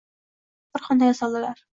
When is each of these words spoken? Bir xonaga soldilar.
Bir 0.77 0.83
xonaga 0.87 1.17
soldilar. 1.21 1.61